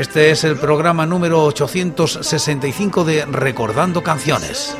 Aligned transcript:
Este 0.00 0.30
es 0.30 0.44
el 0.44 0.56
programa 0.56 1.04
número 1.04 1.44
865 1.44 3.04
de 3.04 3.26
Recordando 3.26 4.02
Canciones. 4.02 4.74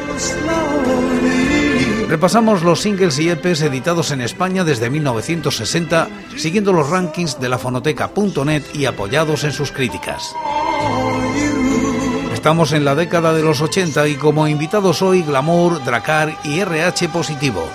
Repasamos 2.09 2.63
los 2.63 2.81
singles 2.81 3.19
y 3.19 3.29
EPs 3.29 3.61
editados 3.61 4.13
en 4.13 4.23
España 4.23 4.65
desde 4.65 4.89
1960, 4.89 6.09
siguiendo 6.39 6.73
los 6.73 6.89
rankings 6.89 7.39
de 7.39 7.51
la 7.51 7.59
fonoteca.net 7.59 8.63
y 8.73 8.87
apoyados 8.87 9.45
en 9.45 9.53
sus 9.53 9.73
críticas. 9.73 10.35
Estamos 12.33 12.73
en 12.73 12.87
la 12.87 12.95
década 12.95 13.35
de 13.35 13.43
los 13.43 13.61
80 13.61 14.09
y 14.09 14.15
como 14.15 14.49
invitados 14.49 15.02
hoy 15.02 15.21
Glamour, 15.21 15.85
Dracar 15.85 16.35
y 16.45 16.61
RH 16.61 17.11
Positivo. 17.11 17.69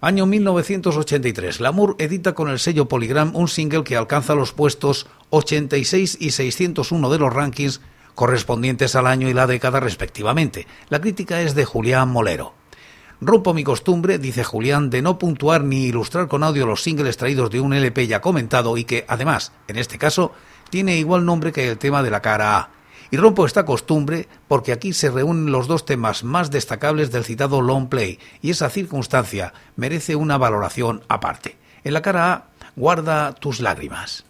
Año 0.00 0.26
1983. 0.26 1.58
Lamour 1.58 1.96
edita 1.98 2.32
con 2.32 2.48
el 2.48 2.60
sello 2.60 2.86
Polygram 2.86 3.34
un 3.34 3.48
single 3.48 3.82
que 3.82 3.96
alcanza 3.96 4.36
los 4.36 4.52
puestos 4.52 5.08
86 5.30 6.18
y 6.20 6.30
601 6.30 7.10
de 7.10 7.18
los 7.18 7.32
rankings 7.32 7.80
correspondientes 8.14 8.94
al 8.94 9.08
año 9.08 9.28
y 9.28 9.34
la 9.34 9.48
década 9.48 9.80
respectivamente. 9.80 10.68
La 10.88 11.00
crítica 11.00 11.40
es 11.40 11.56
de 11.56 11.64
Julián 11.64 12.10
Molero. 12.10 12.54
Rompo 13.20 13.52
mi 13.52 13.64
costumbre, 13.64 14.20
dice 14.20 14.44
Julián, 14.44 14.88
de 14.88 15.02
no 15.02 15.18
puntuar 15.18 15.64
ni 15.64 15.86
ilustrar 15.86 16.28
con 16.28 16.44
audio 16.44 16.64
los 16.64 16.84
singles 16.84 17.16
traídos 17.16 17.50
de 17.50 17.60
un 17.60 17.72
LP 17.72 18.06
ya 18.06 18.20
comentado 18.20 18.76
y 18.76 18.84
que, 18.84 19.04
además, 19.08 19.50
en 19.66 19.78
este 19.78 19.98
caso, 19.98 20.30
tiene 20.70 20.96
igual 20.96 21.24
nombre 21.24 21.50
que 21.50 21.68
el 21.68 21.78
tema 21.78 22.04
de 22.04 22.12
la 22.12 22.22
cara 22.22 22.56
A. 22.56 22.70
Y 23.10 23.16
rompo 23.16 23.46
esta 23.46 23.64
costumbre 23.64 24.28
porque 24.48 24.72
aquí 24.72 24.92
se 24.92 25.10
reúnen 25.10 25.52
los 25.52 25.66
dos 25.66 25.84
temas 25.84 26.24
más 26.24 26.50
destacables 26.50 27.10
del 27.10 27.24
citado 27.24 27.62
long 27.62 27.88
play, 27.88 28.18
y 28.42 28.50
esa 28.50 28.68
circunstancia 28.68 29.54
merece 29.76 30.16
una 30.16 30.36
valoración 30.36 31.02
aparte. 31.08 31.56
En 31.84 31.94
la 31.94 32.02
cara 32.02 32.32
A, 32.32 32.44
guarda 32.76 33.34
tus 33.34 33.60
lágrimas. 33.60 34.24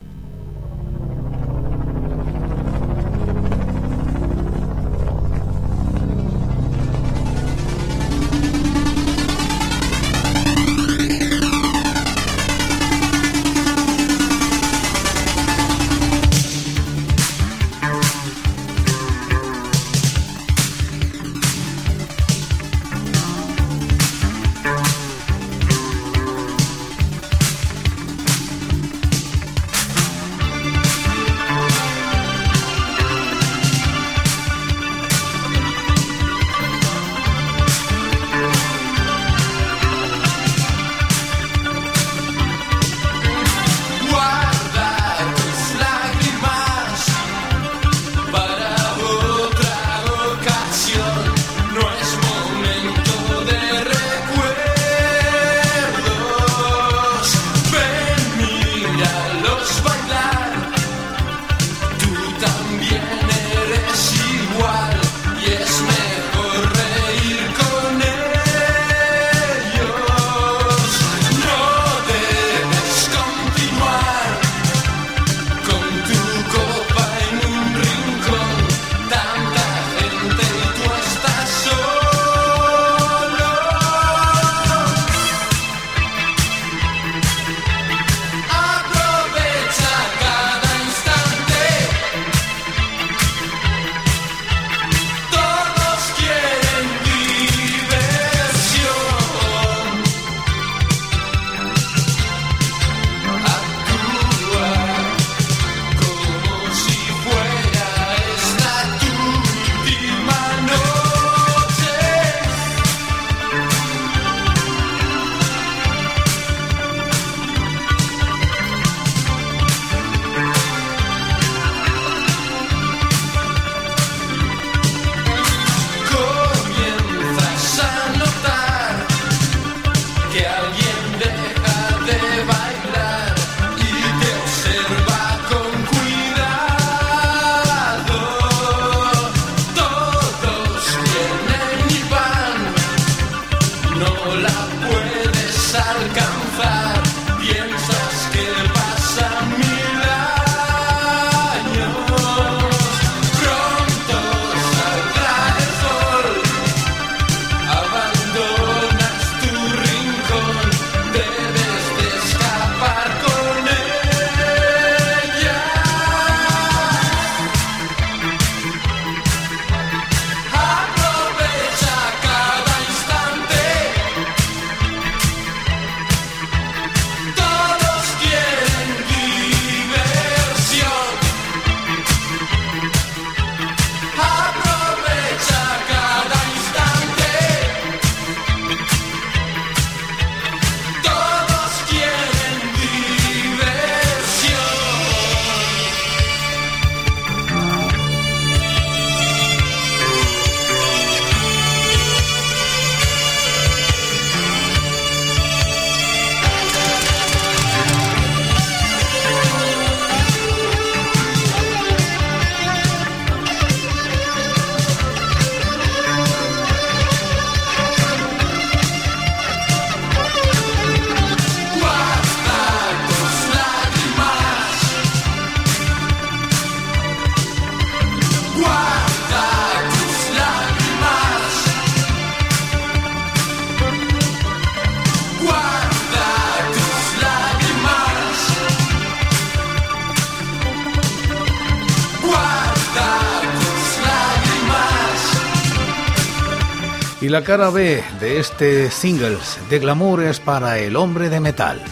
Y 247.21 247.29
la 247.29 247.43
cara 247.43 247.71
B 247.71 248.03
de 248.21 248.39
este 248.39 248.91
singles 248.93 249.59
de 249.69 249.81
glamour 249.81 250.23
es 250.23 250.39
para 250.39 250.79
el 250.79 250.95
hombre 250.95 251.29
de 251.29 251.41
metal. 251.41 251.83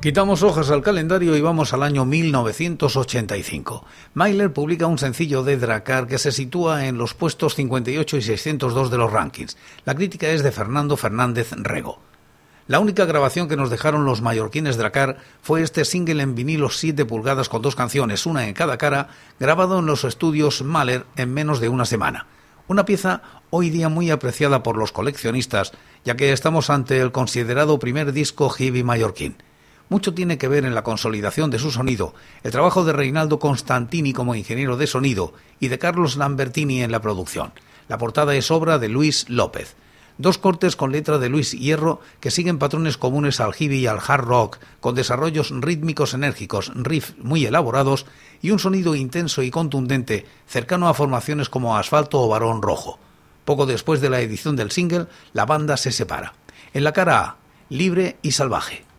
Quitamos 0.00 0.42
hojas 0.42 0.70
al 0.70 0.80
calendario 0.80 1.36
y 1.36 1.42
vamos 1.42 1.74
al 1.74 1.82
año 1.82 2.06
1985. 2.06 3.84
Myler 4.14 4.50
publica 4.50 4.86
un 4.86 4.96
sencillo 4.96 5.42
de 5.42 5.58
Dracar 5.58 6.06
que 6.06 6.16
se 6.16 6.32
sitúa 6.32 6.86
en 6.86 6.96
los 6.96 7.12
puestos 7.12 7.54
58 7.54 8.16
y 8.16 8.22
602 8.22 8.90
de 8.90 8.96
los 8.96 9.12
rankings. 9.12 9.58
La 9.84 9.94
crítica 9.94 10.28
es 10.30 10.42
de 10.42 10.52
Fernando 10.52 10.96
Fernández 10.96 11.52
Rego. 11.52 12.00
La 12.66 12.80
única 12.80 13.04
grabación 13.04 13.46
que 13.46 13.58
nos 13.58 13.68
dejaron 13.68 14.06
los 14.06 14.22
mallorquines 14.22 14.78
Dracar 14.78 15.18
fue 15.42 15.60
este 15.60 15.84
single 15.84 16.22
en 16.22 16.34
vinilo 16.34 16.70
7 16.70 17.04
pulgadas 17.04 17.50
con 17.50 17.60
dos 17.60 17.76
canciones, 17.76 18.24
una 18.24 18.48
en 18.48 18.54
cada 18.54 18.78
cara, 18.78 19.08
grabado 19.38 19.80
en 19.80 19.86
los 19.86 20.04
estudios 20.04 20.62
Mahler 20.62 21.04
en 21.16 21.34
menos 21.34 21.60
de 21.60 21.68
una 21.68 21.84
semana. 21.84 22.26
Una 22.68 22.86
pieza 22.86 23.20
hoy 23.50 23.68
día 23.68 23.90
muy 23.90 24.10
apreciada 24.10 24.62
por 24.62 24.78
los 24.78 24.92
coleccionistas, 24.92 25.72
ya 26.06 26.16
que 26.16 26.32
estamos 26.32 26.70
ante 26.70 27.02
el 27.02 27.12
considerado 27.12 27.78
primer 27.78 28.14
disco 28.14 28.48
heavy 28.48 28.82
mallorquín 28.82 29.36
mucho 29.90 30.14
tiene 30.14 30.38
que 30.38 30.48
ver 30.48 30.64
en 30.64 30.74
la 30.74 30.84
consolidación 30.84 31.50
de 31.50 31.58
su 31.58 31.70
sonido 31.70 32.14
el 32.42 32.52
trabajo 32.52 32.84
de 32.84 32.94
Reinaldo 32.94 33.38
Constantini 33.38 34.14
como 34.14 34.34
ingeniero 34.34 34.78
de 34.78 34.86
sonido 34.86 35.34
y 35.58 35.68
de 35.68 35.78
Carlos 35.78 36.16
Lambertini 36.16 36.82
en 36.82 36.92
la 36.92 37.02
producción. 37.02 37.52
La 37.88 37.98
portada 37.98 38.34
es 38.34 38.50
obra 38.50 38.78
de 38.78 38.88
Luis 38.88 39.28
López. 39.28 39.76
Dos 40.16 40.38
cortes 40.38 40.76
con 40.76 40.92
letra 40.92 41.18
de 41.18 41.28
Luis 41.28 41.52
Hierro 41.52 42.00
que 42.20 42.30
siguen 42.30 42.58
patrones 42.58 42.96
comunes 42.96 43.40
al 43.40 43.52
heavy 43.52 43.78
y 43.78 43.86
al 43.86 43.98
hard 44.06 44.24
rock, 44.24 44.58
con 44.80 44.94
desarrollos 44.94 45.50
rítmicos 45.50 46.14
enérgicos, 46.14 46.70
riffs 46.74 47.14
muy 47.18 47.44
elaborados 47.44 48.06
y 48.42 48.52
un 48.52 48.58
sonido 48.58 48.94
intenso 48.94 49.42
y 49.42 49.50
contundente, 49.50 50.26
cercano 50.46 50.88
a 50.88 50.94
formaciones 50.94 51.48
como 51.48 51.76
Asfalto 51.76 52.20
o 52.20 52.28
Barón 52.28 52.62
Rojo. 52.62 52.98
Poco 53.44 53.66
después 53.66 54.00
de 54.00 54.10
la 54.10 54.20
edición 54.20 54.54
del 54.54 54.70
single, 54.70 55.06
la 55.32 55.46
banda 55.46 55.76
se 55.76 55.90
separa. 55.90 56.34
En 56.74 56.84
la 56.84 56.92
cara 56.92 57.20
A, 57.20 57.36
libre 57.70 58.18
y 58.22 58.32
salvaje. 58.32 58.89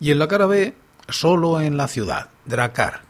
Y 0.00 0.10
en 0.10 0.18
la 0.18 0.28
cara 0.28 0.46
B, 0.46 0.74
solo 1.08 1.60
en 1.60 1.76
la 1.76 1.86
ciudad, 1.86 2.30
Dracar. 2.46 3.02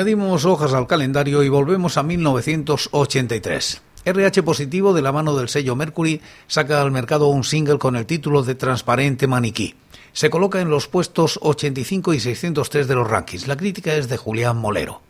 Añadimos 0.00 0.46
hojas 0.46 0.72
al 0.72 0.86
calendario 0.86 1.42
y 1.42 1.50
volvemos 1.50 1.98
a 1.98 2.02
1983. 2.02 3.82
RH 4.06 4.42
Positivo, 4.42 4.94
de 4.94 5.02
la 5.02 5.12
mano 5.12 5.36
del 5.36 5.50
sello 5.50 5.76
Mercury, 5.76 6.22
saca 6.46 6.80
al 6.80 6.90
mercado 6.90 7.26
un 7.26 7.44
single 7.44 7.78
con 7.78 7.96
el 7.96 8.06
título 8.06 8.42
de 8.42 8.54
Transparente 8.54 9.26
Maniquí. 9.26 9.74
Se 10.14 10.30
coloca 10.30 10.58
en 10.62 10.70
los 10.70 10.88
puestos 10.88 11.38
85 11.42 12.14
y 12.14 12.20
603 12.20 12.88
de 12.88 12.94
los 12.94 13.10
rankings. 13.10 13.46
La 13.46 13.58
crítica 13.58 13.94
es 13.94 14.08
de 14.08 14.16
Julián 14.16 14.56
Molero. 14.56 15.02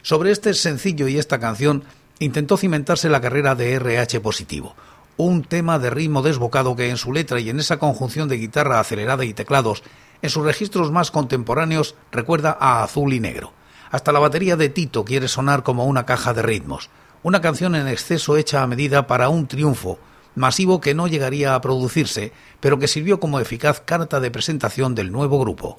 Sobre 0.00 0.30
este 0.30 0.54
sencillo 0.54 1.06
y 1.06 1.18
esta 1.18 1.38
canción 1.38 1.84
intentó 2.18 2.56
cimentarse 2.56 3.10
la 3.10 3.20
carrera 3.20 3.54
de 3.54 3.74
RH 3.74 4.20
positivo, 4.20 4.74
un 5.18 5.44
tema 5.44 5.78
de 5.78 5.90
ritmo 5.90 6.22
desbocado 6.22 6.76
que 6.76 6.88
en 6.88 6.96
su 6.96 7.12
letra 7.12 7.40
y 7.40 7.50
en 7.50 7.60
esa 7.60 7.78
conjunción 7.78 8.30
de 8.30 8.38
guitarra 8.38 8.80
acelerada 8.80 9.26
y 9.26 9.34
teclados, 9.34 9.82
en 10.22 10.30
sus 10.30 10.46
registros 10.46 10.90
más 10.90 11.10
contemporáneos 11.10 11.94
recuerda 12.10 12.56
a 12.58 12.84
Azul 12.84 13.12
y 13.12 13.20
Negro. 13.20 13.52
Hasta 13.94 14.10
la 14.10 14.18
batería 14.18 14.56
de 14.56 14.70
Tito 14.70 15.04
quiere 15.04 15.28
sonar 15.28 15.62
como 15.62 15.84
una 15.84 16.04
caja 16.04 16.34
de 16.34 16.42
ritmos, 16.42 16.90
una 17.22 17.40
canción 17.40 17.76
en 17.76 17.86
exceso 17.86 18.36
hecha 18.36 18.60
a 18.60 18.66
medida 18.66 19.06
para 19.06 19.28
un 19.28 19.46
triunfo, 19.46 20.00
masivo 20.34 20.80
que 20.80 20.96
no 20.96 21.06
llegaría 21.06 21.54
a 21.54 21.60
producirse, 21.60 22.32
pero 22.58 22.80
que 22.80 22.88
sirvió 22.88 23.20
como 23.20 23.38
eficaz 23.38 23.78
carta 23.78 24.18
de 24.18 24.32
presentación 24.32 24.96
del 24.96 25.12
nuevo 25.12 25.38
grupo. 25.38 25.78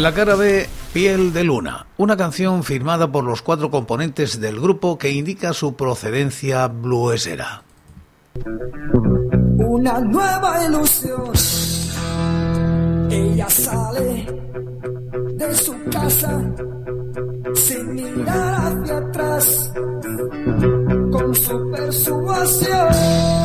En 0.00 0.04
la 0.04 0.14
cara 0.14 0.34
B, 0.34 0.66
Piel 0.94 1.34
de 1.34 1.44
Luna, 1.44 1.84
una 1.98 2.16
canción 2.16 2.64
firmada 2.64 3.12
por 3.12 3.22
los 3.22 3.42
cuatro 3.42 3.70
componentes 3.70 4.40
del 4.40 4.58
grupo 4.58 4.96
que 4.96 5.10
indica 5.10 5.52
su 5.52 5.76
procedencia 5.76 6.68
bluesera. 6.68 7.64
Una 9.58 10.00
nueva 10.00 10.64
ilusión. 10.64 11.32
Ella 13.10 13.50
sale 13.50 14.26
de 15.34 15.54
su 15.54 15.74
casa 15.92 16.50
sin 17.54 17.94
mirar 17.94 18.54
hacia 18.54 18.96
atrás 18.96 19.72
con 21.12 21.34
su 21.34 21.70
persuasión. 21.72 23.39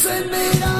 se 0.00 0.24
mira 0.32 0.79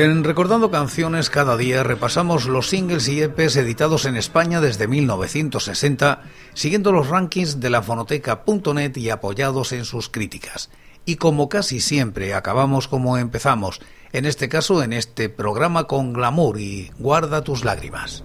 En 0.00 0.24
Recordando 0.24 0.70
Canciones 0.70 1.28
cada 1.28 1.58
día 1.58 1.82
repasamos 1.82 2.46
los 2.46 2.70
singles 2.70 3.06
y 3.08 3.20
EPs 3.20 3.56
editados 3.56 4.06
en 4.06 4.16
España 4.16 4.58
desde 4.62 4.88
1960, 4.88 6.22
siguiendo 6.54 6.90
los 6.90 7.08
rankings 7.08 7.60
de 7.60 7.68
la 7.68 7.82
fonoteca.net 7.82 8.96
y 8.96 9.10
apoyados 9.10 9.72
en 9.72 9.84
sus 9.84 10.08
críticas. 10.08 10.70
Y 11.04 11.16
como 11.16 11.50
casi 11.50 11.80
siempre 11.80 12.32
acabamos 12.32 12.88
como 12.88 13.18
empezamos, 13.18 13.82
en 14.14 14.24
este 14.24 14.48
caso 14.48 14.82
en 14.82 14.94
este 14.94 15.28
programa 15.28 15.84
con 15.84 16.14
glamour 16.14 16.58
y 16.58 16.90
guarda 16.98 17.44
tus 17.44 17.62
lágrimas. 17.66 18.24